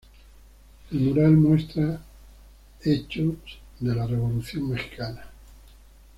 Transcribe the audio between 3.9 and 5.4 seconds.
la Revolución Mexicana.